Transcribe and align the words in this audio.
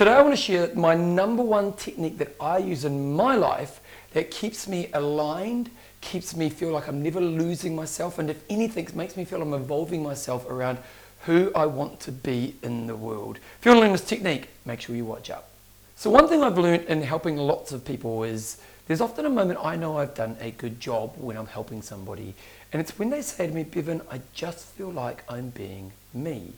Today 0.00 0.12
I 0.12 0.22
want 0.22 0.34
to 0.34 0.40
share 0.40 0.74
my 0.74 0.94
number 0.94 1.42
one 1.42 1.74
technique 1.74 2.16
that 2.16 2.34
I 2.40 2.56
use 2.56 2.86
in 2.86 3.12
my 3.12 3.34
life 3.36 3.82
that 4.14 4.30
keeps 4.30 4.66
me 4.66 4.88
aligned, 4.94 5.70
keeps 6.00 6.34
me 6.34 6.48
feel 6.48 6.70
like 6.70 6.88
I'm 6.88 7.02
never 7.02 7.20
losing 7.20 7.76
myself, 7.76 8.18
and 8.18 8.30
if 8.30 8.42
anything, 8.48 8.88
makes 8.94 9.14
me 9.14 9.26
feel 9.26 9.42
I'm 9.42 9.52
evolving 9.52 10.02
myself 10.02 10.48
around 10.48 10.78
who 11.26 11.52
I 11.54 11.66
want 11.66 12.00
to 12.00 12.12
be 12.12 12.56
in 12.62 12.86
the 12.86 12.96
world. 12.96 13.40
If 13.58 13.66
you 13.66 13.72
want 13.72 13.76
to 13.76 13.82
learn 13.82 13.92
this 13.92 14.00
technique, 14.00 14.48
make 14.64 14.80
sure 14.80 14.96
you 14.96 15.04
watch 15.04 15.28
up. 15.28 15.50
So 15.96 16.08
one 16.08 16.28
thing 16.28 16.42
I've 16.42 16.56
learned 16.56 16.84
in 16.84 17.02
helping 17.02 17.36
lots 17.36 17.70
of 17.70 17.84
people 17.84 18.24
is 18.24 18.56
there's 18.86 19.02
often 19.02 19.26
a 19.26 19.28
moment 19.28 19.58
I 19.62 19.76
know 19.76 19.98
I've 19.98 20.14
done 20.14 20.34
a 20.40 20.50
good 20.50 20.80
job 20.80 21.12
when 21.18 21.36
I'm 21.36 21.44
helping 21.44 21.82
somebody, 21.82 22.32
and 22.72 22.80
it's 22.80 22.98
when 22.98 23.10
they 23.10 23.20
say 23.20 23.48
to 23.48 23.52
me, 23.52 23.64
Bevan, 23.64 24.00
I 24.10 24.22
just 24.32 24.64
feel 24.64 24.90
like 24.90 25.24
I'm 25.28 25.50
being 25.50 25.92
me. 26.14 26.54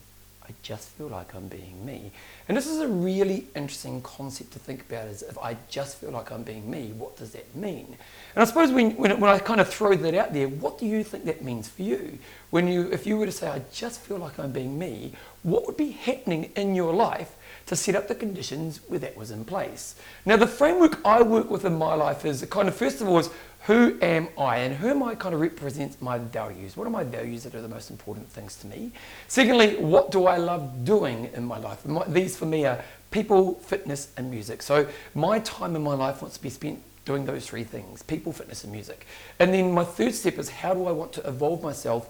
I 0.48 0.52
just 0.62 0.88
feel 0.90 1.06
like 1.06 1.34
I'm 1.34 1.46
being 1.46 1.84
me. 1.86 2.10
And 2.48 2.56
this 2.56 2.66
is 2.66 2.80
a 2.80 2.88
really 2.88 3.46
interesting 3.54 4.02
concept 4.02 4.52
to 4.54 4.58
think 4.58 4.82
about 4.82 5.06
is 5.06 5.22
if 5.22 5.38
I 5.38 5.56
just 5.68 5.98
feel 5.98 6.10
like 6.10 6.32
I'm 6.32 6.42
being 6.42 6.68
me, 6.68 6.92
what 6.98 7.16
does 7.16 7.30
that 7.32 7.54
mean? 7.54 7.96
And 8.34 8.42
I 8.42 8.44
suppose 8.44 8.72
when, 8.72 8.96
when, 8.96 9.20
when 9.20 9.30
I 9.30 9.38
kind 9.38 9.60
of 9.60 9.68
throw 9.68 9.94
that 9.94 10.14
out 10.14 10.32
there, 10.32 10.48
what 10.48 10.78
do 10.78 10.86
you 10.86 11.04
think 11.04 11.26
that 11.26 11.44
means 11.44 11.68
for 11.68 11.82
you? 11.82 12.18
When 12.50 12.66
you, 12.66 12.90
if 12.90 13.06
you 13.06 13.16
were 13.16 13.26
to 13.26 13.32
say, 13.32 13.48
I 13.48 13.62
just 13.72 14.00
feel 14.00 14.18
like 14.18 14.38
I'm 14.40 14.50
being 14.50 14.76
me, 14.78 15.12
what 15.44 15.64
would 15.66 15.76
be 15.76 15.90
happening 15.90 16.50
in 16.56 16.74
your 16.74 16.92
life 16.92 17.36
to 17.66 17.76
set 17.76 17.94
up 17.94 18.08
the 18.08 18.14
conditions 18.14 18.80
where 18.88 18.98
that 18.98 19.16
was 19.16 19.30
in 19.30 19.44
place? 19.44 19.94
Now, 20.26 20.36
the 20.36 20.46
framework 20.48 21.00
I 21.04 21.22
work 21.22 21.50
with 21.50 21.64
in 21.64 21.78
my 21.78 21.94
life 21.94 22.24
is 22.24 22.44
kind 22.46 22.66
of, 22.66 22.74
first 22.74 23.00
of 23.00 23.08
all, 23.08 23.18
is 23.18 23.30
who 23.66 23.96
am 24.02 24.28
I 24.36 24.58
and 24.58 24.74
who 24.74 24.88
am 24.88 25.02
I 25.02 25.14
kind 25.14 25.34
of 25.34 25.40
represents 25.40 26.00
my 26.00 26.18
values. 26.18 26.76
What 26.76 26.86
are 26.86 26.90
my 26.90 27.04
values 27.04 27.44
that 27.44 27.54
are 27.54 27.60
the 27.60 27.68
most 27.68 27.90
important 27.90 28.28
things 28.28 28.56
to 28.56 28.66
me? 28.66 28.90
Secondly, 29.28 29.76
what 29.76 30.10
do 30.10 30.26
I 30.26 30.36
love 30.36 30.84
doing 30.84 31.30
in 31.34 31.44
my 31.44 31.58
life? 31.58 31.86
My, 31.86 32.04
these 32.08 32.36
for 32.36 32.46
me 32.46 32.66
are 32.66 32.82
people, 33.12 33.54
fitness, 33.54 34.10
and 34.16 34.30
music. 34.30 34.62
So 34.62 34.88
my 35.14 35.38
time 35.40 35.76
in 35.76 35.82
my 35.82 35.94
life 35.94 36.22
wants 36.22 36.36
to 36.38 36.42
be 36.42 36.50
spent 36.50 36.82
doing 37.04 37.24
those 37.24 37.46
three 37.46 37.64
things 37.64 38.02
people, 38.02 38.32
fitness, 38.32 38.64
and 38.64 38.72
music. 38.72 39.06
And 39.38 39.54
then 39.54 39.72
my 39.72 39.84
third 39.84 40.14
step 40.14 40.38
is 40.38 40.48
how 40.48 40.74
do 40.74 40.86
I 40.86 40.92
want 40.92 41.12
to 41.14 41.28
evolve 41.28 41.62
myself 41.62 42.08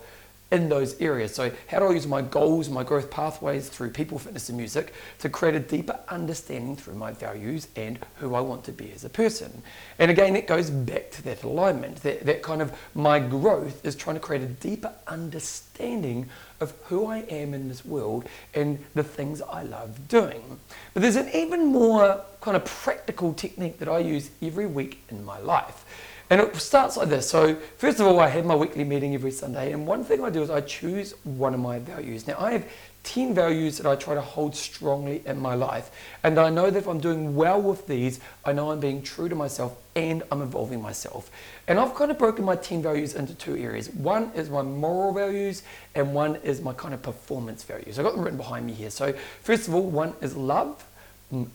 in 0.52 0.68
those 0.68 1.00
areas. 1.00 1.34
So, 1.34 1.50
how 1.66 1.78
do 1.78 1.86
I 1.86 1.92
use 1.92 2.06
my 2.06 2.20
goals, 2.22 2.68
my 2.68 2.84
growth 2.84 3.10
pathways 3.10 3.68
through 3.68 3.90
people, 3.90 4.18
fitness, 4.18 4.50
and 4.50 4.58
music 4.58 4.92
to 5.20 5.28
create 5.28 5.54
a 5.54 5.60
deeper 5.60 5.98
understanding 6.08 6.76
through 6.76 6.94
my 6.94 7.12
values 7.12 7.68
and 7.74 7.98
who 8.16 8.34
I 8.34 8.40
want 8.40 8.62
to 8.64 8.72
be 8.72 8.92
as 8.92 9.04
a 9.04 9.08
person? 9.08 9.62
And 9.98 10.10
again, 10.10 10.36
it 10.36 10.46
goes 10.46 10.68
back 10.70 11.10
to 11.12 11.22
that 11.22 11.42
alignment, 11.42 12.02
that, 12.02 12.26
that 12.26 12.42
kind 12.42 12.60
of 12.60 12.72
my 12.94 13.18
growth 13.18 13.84
is 13.84 13.96
trying 13.96 14.16
to 14.16 14.20
create 14.20 14.42
a 14.42 14.46
deeper 14.46 14.92
understanding 15.06 16.28
of 16.60 16.74
who 16.84 17.06
I 17.06 17.20
am 17.20 17.54
in 17.54 17.68
this 17.68 17.84
world 17.84 18.28
and 18.54 18.78
the 18.94 19.02
things 19.02 19.40
I 19.42 19.62
love 19.62 20.06
doing. 20.06 20.60
But 20.92 21.02
there's 21.02 21.16
an 21.16 21.30
even 21.34 21.66
more 21.66 22.20
kind 22.42 22.56
of 22.56 22.64
practical 22.66 23.32
technique 23.32 23.78
that 23.78 23.88
I 23.88 24.00
use 24.00 24.30
every 24.42 24.66
week 24.66 25.02
in 25.08 25.24
my 25.24 25.38
life. 25.38 25.84
And 26.32 26.40
it 26.40 26.56
starts 26.56 26.96
like 26.96 27.10
this. 27.10 27.28
So, 27.28 27.56
first 27.76 28.00
of 28.00 28.06
all, 28.06 28.18
I 28.18 28.26
have 28.28 28.46
my 28.46 28.54
weekly 28.54 28.84
meeting 28.84 29.12
every 29.12 29.32
Sunday, 29.32 29.70
and 29.72 29.86
one 29.86 30.02
thing 30.02 30.24
I 30.24 30.30
do 30.30 30.40
is 30.40 30.48
I 30.48 30.62
choose 30.62 31.12
one 31.24 31.52
of 31.52 31.60
my 31.60 31.78
values. 31.78 32.26
Now, 32.26 32.36
I 32.38 32.52
have 32.52 32.66
10 33.02 33.34
values 33.34 33.76
that 33.76 33.86
I 33.86 33.96
try 33.96 34.14
to 34.14 34.22
hold 34.22 34.56
strongly 34.56 35.22
in 35.26 35.38
my 35.38 35.54
life, 35.54 35.90
and 36.22 36.38
I 36.38 36.48
know 36.48 36.70
that 36.70 36.78
if 36.78 36.88
I'm 36.88 37.00
doing 37.00 37.36
well 37.36 37.60
with 37.60 37.86
these, 37.86 38.18
I 38.46 38.54
know 38.54 38.70
I'm 38.70 38.80
being 38.80 39.02
true 39.02 39.28
to 39.28 39.34
myself 39.34 39.76
and 39.94 40.22
I'm 40.32 40.40
evolving 40.40 40.80
myself. 40.80 41.30
And 41.68 41.78
I've 41.78 41.94
kind 41.94 42.10
of 42.10 42.16
broken 42.16 42.46
my 42.46 42.56
10 42.56 42.80
values 42.80 43.14
into 43.14 43.34
two 43.34 43.58
areas. 43.58 43.90
One 43.90 44.32
is 44.34 44.48
my 44.48 44.62
moral 44.62 45.12
values, 45.12 45.64
and 45.94 46.14
one 46.14 46.36
is 46.36 46.62
my 46.62 46.72
kind 46.72 46.94
of 46.94 47.02
performance 47.02 47.62
values. 47.62 47.98
I've 47.98 48.06
got 48.06 48.14
them 48.14 48.24
written 48.24 48.38
behind 48.38 48.66
me 48.66 48.72
here. 48.72 48.88
So, 48.88 49.12
first 49.42 49.68
of 49.68 49.74
all, 49.74 49.82
one 49.82 50.14
is 50.22 50.34
love, 50.34 50.82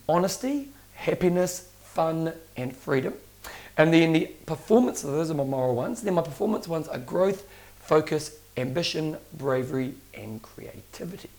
honesty, 0.08 0.70
happiness, 0.94 1.72
fun, 1.82 2.32
and 2.56 2.76
freedom. 2.76 3.16
And 3.78 3.94
then 3.94 4.14
the 4.14 4.26
performance, 4.46 5.02
those 5.02 5.30
are 5.30 5.36
my 5.36 5.44
moral 5.44 5.76
ones. 5.76 6.02
Then 6.02 6.16
my 6.16 6.22
performance 6.22 6.68
ones 6.68 6.88
are 6.88 6.98
growth, 6.98 7.48
focus, 7.80 8.40
ambition, 8.58 9.18
bravery, 9.38 9.94
and 10.14 10.42
creativity. 10.42 11.30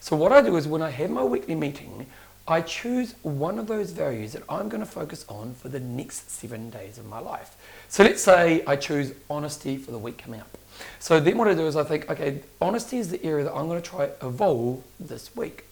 So 0.00 0.16
what 0.16 0.32
I 0.32 0.40
do 0.40 0.56
is 0.56 0.66
when 0.66 0.82
I 0.82 0.90
have 0.90 1.10
my 1.10 1.22
weekly 1.22 1.54
meeting, 1.54 2.06
I 2.48 2.60
choose 2.60 3.14
one 3.22 3.58
of 3.58 3.66
those 3.66 3.90
values 3.90 4.32
that 4.32 4.42
I'm 4.48 4.68
going 4.68 4.80
to 4.80 4.88
focus 4.88 5.24
on 5.28 5.54
for 5.54 5.68
the 5.68 5.80
next 5.80 6.30
seven 6.30 6.70
days 6.70 6.96
of 6.96 7.06
my 7.06 7.18
life. 7.18 7.56
So 7.88 8.04
let's 8.04 8.22
say 8.22 8.62
I 8.66 8.76
choose 8.76 9.12
honesty 9.28 9.76
for 9.76 9.90
the 9.90 9.98
week 9.98 10.18
coming 10.18 10.40
up. 10.40 10.56
So 11.00 11.18
then 11.18 11.36
what 11.38 11.48
I 11.48 11.54
do 11.54 11.66
is 11.66 11.74
I 11.76 11.82
think, 11.82 12.08
okay, 12.08 12.40
honesty 12.60 12.98
is 12.98 13.10
the 13.10 13.22
area 13.24 13.44
that 13.44 13.54
I'm 13.54 13.66
going 13.68 13.82
to 13.82 13.88
try 13.88 14.06
to 14.06 14.26
evolve 14.26 14.84
this 15.00 15.34
week. 15.34 15.64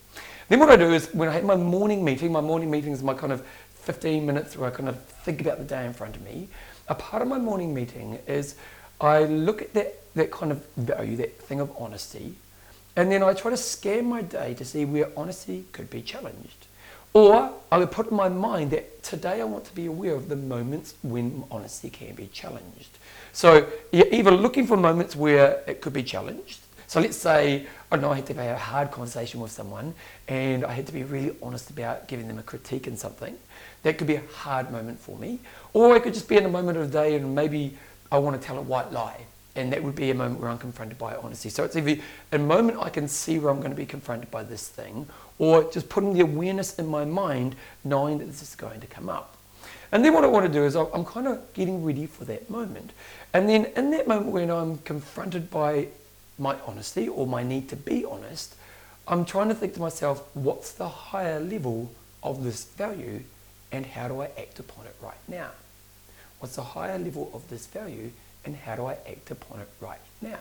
Then 0.48 0.58
what 0.58 0.68
I 0.68 0.76
do 0.76 0.92
is 0.92 1.12
when 1.14 1.28
I 1.28 1.32
have 1.32 1.44
my 1.44 1.56
morning 1.56 2.04
meeting, 2.04 2.32
my 2.32 2.40
morning 2.40 2.70
meeting 2.70 2.92
is 2.92 3.02
my 3.02 3.14
kind 3.14 3.32
of 3.32 3.46
15 3.84 4.24
minutes 4.24 4.56
where 4.56 4.70
I 4.70 4.74
kind 4.74 4.88
of 4.88 5.02
think 5.04 5.40
about 5.40 5.58
the 5.58 5.64
day 5.64 5.84
in 5.84 5.92
front 5.92 6.16
of 6.16 6.22
me, 6.22 6.48
a 6.88 6.94
part 6.94 7.22
of 7.22 7.28
my 7.28 7.38
morning 7.38 7.74
meeting 7.74 8.18
is 8.26 8.56
I 9.00 9.24
look 9.24 9.62
at 9.62 9.74
that, 9.74 10.00
that 10.14 10.30
kind 10.30 10.50
of 10.50 10.66
value, 10.76 11.16
that 11.16 11.38
thing 11.38 11.60
of 11.60 11.70
honesty, 11.78 12.34
and 12.96 13.10
then 13.10 13.22
I 13.22 13.34
try 13.34 13.50
to 13.50 13.56
scan 13.56 14.06
my 14.06 14.22
day 14.22 14.54
to 14.54 14.64
see 14.64 14.84
where 14.84 15.10
honesty 15.16 15.64
could 15.72 15.90
be 15.90 16.00
challenged. 16.00 16.66
Or 17.12 17.52
I 17.70 17.78
would 17.78 17.90
put 17.90 18.10
in 18.10 18.16
my 18.16 18.28
mind 18.28 18.70
that 18.72 19.02
today 19.02 19.40
I 19.40 19.44
want 19.44 19.64
to 19.66 19.74
be 19.74 19.86
aware 19.86 20.14
of 20.14 20.28
the 20.28 20.36
moments 20.36 20.94
when 21.02 21.44
honesty 21.50 21.90
can 21.90 22.14
be 22.14 22.26
challenged. 22.26 22.98
So 23.32 23.68
you're 23.92 24.12
either 24.12 24.30
looking 24.30 24.66
for 24.66 24.76
moments 24.76 25.14
where 25.14 25.62
it 25.66 25.80
could 25.80 25.92
be 25.92 26.02
challenged. 26.02 26.60
So 26.86 27.00
let's 27.00 27.16
say, 27.16 27.66
I 27.94 27.96
know 27.96 28.10
I 28.10 28.16
had 28.16 28.26
to 28.26 28.34
have 28.34 28.56
a 28.56 28.58
hard 28.58 28.90
conversation 28.90 29.38
with 29.38 29.52
someone 29.52 29.94
and 30.26 30.64
I 30.64 30.72
had 30.72 30.84
to 30.88 30.92
be 30.92 31.04
really 31.04 31.36
honest 31.40 31.70
about 31.70 32.08
giving 32.08 32.26
them 32.26 32.40
a 32.40 32.42
critique 32.42 32.88
in 32.88 32.96
something. 32.96 33.38
That 33.84 33.98
could 33.98 34.08
be 34.08 34.16
a 34.16 34.22
hard 34.34 34.72
moment 34.72 34.98
for 34.98 35.16
me. 35.16 35.38
Or 35.72 35.94
it 35.94 36.02
could 36.02 36.12
just 36.12 36.28
be 36.28 36.36
in 36.36 36.44
a 36.44 36.48
moment 36.48 36.76
of 36.76 36.90
the 36.90 36.98
day 36.98 37.14
and 37.14 37.36
maybe 37.36 37.76
I 38.10 38.18
want 38.18 38.40
to 38.40 38.44
tell 38.44 38.58
a 38.58 38.62
white 38.62 38.90
lie. 38.90 39.26
And 39.54 39.72
that 39.72 39.80
would 39.80 39.94
be 39.94 40.10
a 40.10 40.14
moment 40.14 40.40
where 40.40 40.50
I'm 40.50 40.58
confronted 40.58 40.98
by 40.98 41.14
honesty. 41.14 41.50
So 41.50 41.62
it's 41.62 41.76
either 41.76 42.02
a 42.32 42.38
moment 42.38 42.78
I 42.80 42.88
can 42.88 43.06
see 43.06 43.38
where 43.38 43.52
I'm 43.52 43.58
going 43.58 43.70
to 43.70 43.76
be 43.76 43.86
confronted 43.86 44.28
by 44.32 44.42
this 44.42 44.66
thing, 44.66 45.06
or 45.38 45.70
just 45.70 45.88
putting 45.88 46.14
the 46.14 46.22
awareness 46.22 46.76
in 46.80 46.88
my 46.88 47.04
mind, 47.04 47.54
knowing 47.84 48.18
that 48.18 48.24
this 48.24 48.42
is 48.42 48.56
going 48.56 48.80
to 48.80 48.88
come 48.88 49.08
up. 49.08 49.36
And 49.92 50.04
then 50.04 50.12
what 50.12 50.24
I 50.24 50.26
want 50.26 50.44
to 50.46 50.52
do 50.52 50.64
is 50.64 50.74
I'm 50.74 51.04
kind 51.04 51.28
of 51.28 51.52
getting 51.52 51.84
ready 51.84 52.06
for 52.06 52.24
that 52.24 52.50
moment. 52.50 52.90
And 53.32 53.48
then 53.48 53.66
in 53.76 53.92
that 53.92 54.08
moment 54.08 54.32
when 54.32 54.50
I'm 54.50 54.78
confronted 54.78 55.48
by 55.48 55.86
my 56.38 56.56
honesty 56.66 57.08
or 57.08 57.26
my 57.26 57.42
need 57.42 57.68
to 57.68 57.76
be 57.76 58.04
honest, 58.04 58.54
I'm 59.06 59.24
trying 59.24 59.48
to 59.48 59.54
think 59.54 59.74
to 59.74 59.80
myself, 59.80 60.24
what's 60.34 60.72
the 60.72 60.88
higher 60.88 61.40
level 61.40 61.90
of 62.22 62.42
this 62.42 62.64
value 62.64 63.22
and 63.70 63.84
how 63.84 64.08
do 64.08 64.22
I 64.22 64.26
act 64.38 64.58
upon 64.58 64.86
it 64.86 64.96
right 65.02 65.18
now? 65.28 65.50
What's 66.38 66.56
the 66.56 66.62
higher 66.62 66.98
level 66.98 67.30
of 67.34 67.48
this 67.48 67.66
value 67.66 68.10
and 68.44 68.56
how 68.56 68.76
do 68.76 68.86
I 68.86 68.92
act 69.08 69.30
upon 69.30 69.60
it 69.60 69.68
right 69.80 70.00
now? 70.22 70.38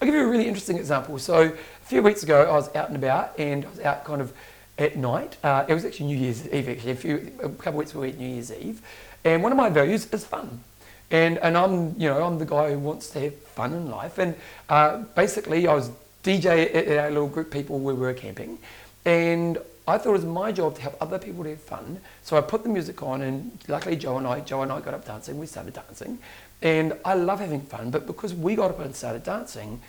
I'll 0.00 0.06
give 0.06 0.14
you 0.14 0.22
a 0.22 0.30
really 0.30 0.46
interesting 0.46 0.76
example. 0.76 1.18
So 1.18 1.42
a 1.42 1.86
few 1.86 2.02
weeks 2.02 2.22
ago, 2.22 2.44
I 2.48 2.52
was 2.52 2.74
out 2.74 2.88
and 2.88 2.96
about 2.96 3.38
and 3.38 3.64
I 3.64 3.68
was 3.68 3.80
out 3.80 4.04
kind 4.04 4.20
of 4.20 4.32
at 4.78 4.96
night. 4.96 5.36
Uh, 5.42 5.64
it 5.68 5.74
was 5.74 5.84
actually 5.84 6.06
New 6.06 6.18
Year's 6.18 6.48
Eve, 6.48 6.68
actually, 6.68 6.92
a, 6.92 6.96
few, 6.96 7.32
a 7.42 7.48
couple 7.48 7.68
of 7.68 7.74
weeks 7.76 7.92
before 7.92 8.06
New 8.06 8.28
Year's 8.28 8.52
Eve. 8.52 8.80
And 9.24 9.42
one 9.42 9.50
of 9.50 9.58
my 9.58 9.68
values 9.68 10.06
is 10.12 10.24
fun. 10.24 10.62
And, 11.10 11.38
and 11.38 11.56
I'm, 11.56 11.98
you 11.98 12.08
know, 12.08 12.22
I'm 12.22 12.38
the 12.38 12.46
guy 12.46 12.72
who 12.72 12.78
wants 12.78 13.10
to 13.10 13.20
have 13.20 13.34
fun 13.34 13.72
in 13.72 13.90
life. 13.90 14.18
And 14.18 14.34
uh, 14.68 14.98
basically, 15.14 15.66
I 15.66 15.74
was 15.74 15.90
DJ 16.22 16.74
at, 16.74 17.08
a 17.08 17.10
little 17.10 17.28
group 17.28 17.50
people 17.50 17.78
where 17.78 17.94
we 17.94 18.02
were 18.02 18.14
camping. 18.14 18.58
And 19.04 19.58
I 19.86 19.96
thought 19.96 20.10
it 20.10 20.12
was 20.12 20.24
my 20.26 20.52
job 20.52 20.74
to 20.76 20.82
help 20.82 20.96
other 21.00 21.18
people 21.18 21.44
to 21.44 21.50
have 21.50 21.60
fun. 21.62 22.00
So 22.22 22.36
I 22.36 22.42
put 22.42 22.62
the 22.62 22.68
music 22.68 23.02
on, 23.02 23.22
and 23.22 23.58
luckily 23.68 23.96
Joe 23.96 24.18
and 24.18 24.26
I, 24.26 24.40
Joe 24.40 24.62
and 24.62 24.70
I 24.70 24.80
got 24.80 24.92
up 24.92 25.06
dancing. 25.06 25.38
We 25.38 25.46
started 25.46 25.72
dancing, 25.72 26.18
and 26.60 26.92
I 27.06 27.14
love 27.14 27.40
having 27.40 27.62
fun. 27.62 27.90
But 27.90 28.06
because 28.06 28.34
we 28.34 28.54
got 28.54 28.70
up 28.70 28.80
and 28.80 28.94
started 28.94 29.24
dancing, 29.24 29.80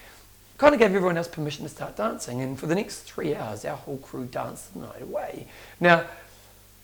kind 0.58 0.74
of 0.74 0.80
gave 0.80 0.94
everyone 0.94 1.18
else 1.18 1.28
permission 1.28 1.64
to 1.64 1.70
start 1.70 1.98
dancing. 1.98 2.40
And 2.42 2.58
for 2.58 2.68
the 2.68 2.76
next 2.76 3.02
three 3.02 3.36
hours, 3.36 3.66
our 3.66 3.76
whole 3.76 3.98
crew 3.98 4.26
danced 4.26 4.74
the 4.74 4.82
night 4.82 5.02
away. 5.02 5.48
Now, 5.82 6.06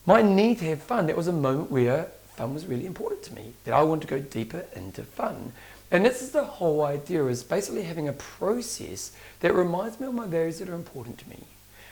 my 0.04 0.20
need 0.20 0.58
to 0.58 0.66
have 0.66 0.82
fun, 0.82 1.06
that 1.06 1.16
was 1.16 1.26
a 1.26 1.32
moment 1.32 1.70
where 1.70 2.08
fun 2.36 2.54
was 2.54 2.66
really 2.66 2.86
important 2.86 3.22
to 3.24 3.34
me. 3.34 3.52
That 3.64 3.74
I 3.74 3.82
wanted 3.82 4.08
to 4.08 4.14
go 4.14 4.20
deeper 4.20 4.64
into 4.74 5.02
fun. 5.02 5.52
And 5.90 6.04
this 6.04 6.22
is 6.22 6.30
the 6.30 6.44
whole 6.44 6.84
idea: 6.84 7.24
is 7.26 7.42
basically 7.42 7.82
having 7.82 8.08
a 8.08 8.12
process 8.12 9.12
that 9.40 9.54
reminds 9.54 10.00
me 10.00 10.06
of 10.06 10.14
my 10.14 10.26
values 10.26 10.58
that 10.58 10.68
are 10.68 10.74
important 10.74 11.18
to 11.18 11.28
me. 11.28 11.38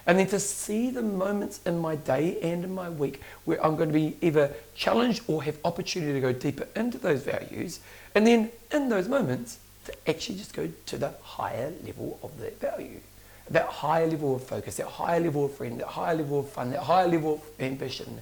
And 0.07 0.19
then 0.19 0.27
to 0.29 0.41
see 0.41 0.91
the 0.91 1.01
moments 1.03 1.61
in 1.65 1.79
my 1.79 1.97
day 1.97 2.39
and 2.43 2.63
in 2.63 2.75
my 2.75 2.91
week 2.91 3.23
where 3.45 3.65
I'm 3.65 3.77
going 3.77 3.89
to 3.89 3.95
be 3.95 4.17
either 4.21 4.53
challenged 4.75 5.23
or 5.29 5.43
have 5.45 5.57
opportunity 5.65 6.13
to 6.13 6.21
go 6.21 6.33
deeper 6.33 6.69
into 6.77 6.99
those 6.99 7.23
values. 7.23 7.81
And 8.15 8.27
then 8.27 8.51
in 8.71 8.91
those 8.91 9.09
moments, 9.09 9.59
to 9.87 9.95
actually 10.07 10.39
just 10.39 10.55
go 10.55 10.69
to 10.87 10.99
the 10.99 11.13
higher 11.23 11.73
level 11.85 12.19
of 12.23 12.39
that 12.41 12.61
value. 12.61 13.01
That 13.51 13.67
higher 13.67 14.07
level 14.07 14.37
of 14.37 14.43
focus, 14.45 14.77
that 14.77 14.87
higher 14.87 15.21
level 15.21 15.47
of 15.47 15.55
friend, 15.55 15.81
that 15.81 15.87
higher 15.87 16.15
level 16.15 16.41
of 16.41 16.49
fun, 16.51 16.71
that 16.71 16.81
higher 16.81 17.09
level 17.09 17.35
of 17.35 17.43
ambition. 17.61 18.21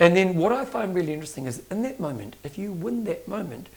And 0.00 0.16
then 0.16 0.34
what 0.34 0.50
I 0.50 0.64
find 0.64 0.94
really 0.94 1.12
interesting 1.12 1.46
is 1.46 1.62
in 1.70 1.82
that 1.82 2.00
moment, 2.00 2.34
if 2.42 2.58
you 2.58 2.72
win 2.72 3.04
that 3.04 3.28
moment, 3.28 3.68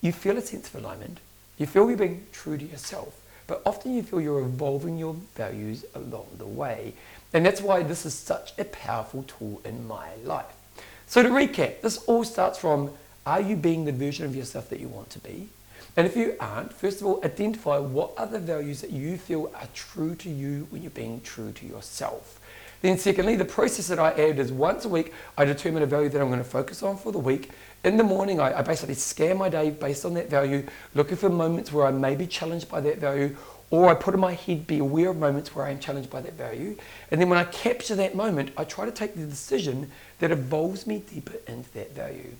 you 0.00 0.12
feel 0.12 0.38
a 0.38 0.40
sense 0.40 0.68
of 0.68 0.76
alignment. 0.76 1.18
You 1.58 1.66
feel 1.66 1.88
you're 1.88 1.98
being 1.98 2.24
true 2.32 2.56
to 2.56 2.64
yourself. 2.64 3.20
but 3.48 3.62
often 3.64 3.94
you 3.94 4.02
feel 4.02 4.20
you're 4.20 4.40
evolving 4.40 4.98
your 4.98 5.16
values 5.34 5.84
along 5.94 6.26
the 6.36 6.46
way. 6.46 6.92
And 7.32 7.44
that's 7.44 7.60
why 7.60 7.82
this 7.82 8.06
is 8.06 8.14
such 8.14 8.52
a 8.58 8.64
powerful 8.64 9.24
tool 9.24 9.60
in 9.64 9.88
my 9.88 10.10
life. 10.22 10.52
So 11.08 11.22
to 11.22 11.30
recap, 11.30 11.80
this 11.80 11.96
all 12.04 12.22
starts 12.22 12.58
from 12.58 12.92
are 13.26 13.40
you 13.40 13.56
being 13.56 13.86
the 13.86 13.92
version 13.92 14.26
of 14.26 14.36
yourself 14.36 14.68
that 14.70 14.80
you 14.80 14.88
want 14.88 15.10
to 15.10 15.18
be? 15.18 15.48
And 15.96 16.06
if 16.06 16.16
you 16.16 16.36
aren't, 16.38 16.72
first 16.72 17.00
of 17.00 17.06
all, 17.06 17.20
identify 17.24 17.78
what 17.78 18.12
are 18.16 18.26
the 18.26 18.38
values 18.38 18.82
that 18.82 18.90
you 18.90 19.16
feel 19.16 19.50
are 19.54 19.68
true 19.74 20.14
to 20.16 20.30
you 20.30 20.66
when 20.70 20.82
you're 20.82 20.90
being 20.90 21.20
true 21.22 21.52
to 21.52 21.66
yourself. 21.66 22.37
Then, 22.80 22.96
secondly, 22.96 23.34
the 23.34 23.44
process 23.44 23.88
that 23.88 23.98
I 23.98 24.10
add 24.12 24.38
is 24.38 24.52
once 24.52 24.84
a 24.84 24.88
week, 24.88 25.12
I 25.36 25.44
determine 25.44 25.82
a 25.82 25.86
value 25.86 26.08
that 26.10 26.20
I'm 26.20 26.28
going 26.28 26.38
to 26.38 26.44
focus 26.44 26.82
on 26.82 26.96
for 26.96 27.10
the 27.10 27.18
week. 27.18 27.50
In 27.84 27.96
the 27.96 28.04
morning, 28.04 28.38
I, 28.40 28.58
I 28.58 28.62
basically 28.62 28.94
scan 28.94 29.36
my 29.36 29.48
day 29.48 29.70
based 29.70 30.04
on 30.04 30.14
that 30.14 30.30
value, 30.30 30.64
looking 30.94 31.16
for 31.16 31.28
moments 31.28 31.72
where 31.72 31.86
I 31.86 31.90
may 31.90 32.14
be 32.14 32.26
challenged 32.26 32.68
by 32.68 32.80
that 32.82 32.98
value, 32.98 33.36
or 33.70 33.88
I 33.88 33.94
put 33.94 34.14
in 34.14 34.20
my 34.20 34.32
head, 34.32 34.66
be 34.66 34.78
aware 34.78 35.10
of 35.10 35.16
moments 35.16 35.54
where 35.54 35.66
I 35.66 35.70
am 35.70 35.78
challenged 35.78 36.08
by 36.08 36.20
that 36.20 36.34
value. 36.34 36.76
And 37.10 37.20
then 37.20 37.28
when 37.28 37.38
I 37.38 37.44
capture 37.44 37.94
that 37.96 38.14
moment, 38.14 38.52
I 38.56 38.64
try 38.64 38.84
to 38.84 38.92
take 38.92 39.14
the 39.14 39.26
decision 39.26 39.90
that 40.20 40.30
evolves 40.30 40.86
me 40.86 41.02
deeper 41.10 41.36
into 41.46 41.70
that 41.72 41.94
value. 41.94 42.30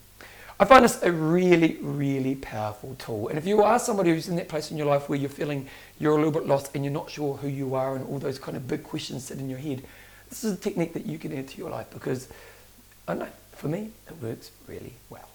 I 0.61 0.64
find 0.64 0.85
this 0.85 1.02
a 1.02 1.12
really, 1.12 1.79
really 1.81 2.35
powerful 2.35 2.96
tool. 2.99 3.29
And 3.29 3.38
if 3.38 3.46
you 3.46 3.62
are 3.62 3.79
somebody 3.79 4.11
who's 4.11 4.29
in 4.29 4.37
that 4.37 4.49
place 4.49 4.70
in 4.70 4.76
your 4.76 4.87
life 4.87 5.08
where 5.08 5.19
you're 5.19 5.29
feeling 5.29 5.69
you're 6.00 6.14
a 6.14 6.17
little 6.17 6.32
bit 6.32 6.46
lost 6.46 6.75
and 6.75 6.85
you're 6.85 6.93
not 6.93 7.11
sure 7.11 7.37
who 7.37 7.49
you 7.49 7.75
are 7.75 7.94
and 7.94 8.05
all 8.06 8.19
those 8.19 8.38
kind 8.38 8.56
of 8.56 8.67
big 8.67 8.82
questions 8.82 9.25
sit 9.25 9.38
in 9.38 9.49
your 9.49 9.58
head, 9.58 9.85
this 10.29 10.45
is 10.45 10.55
a 10.55 10.57
technique 10.57 10.93
that 10.95 11.07
you 11.07 11.19
can 11.19 11.37
add 11.37 11.49
to 11.49 11.59
your 11.59 11.71
life 11.71 11.87
because 11.91 12.29
I 13.07 13.15
know 13.15 13.29
for 13.53 13.69
me 13.69 13.91
it 14.07 14.23
works 14.23 14.51
really 14.67 14.95
well. 15.11 15.29